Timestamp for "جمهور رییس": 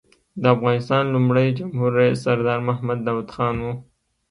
1.59-2.17